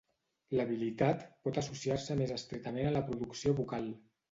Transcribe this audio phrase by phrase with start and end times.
[0.59, 3.95] L'habilitat pot associar-se més estretament a la producció vocal.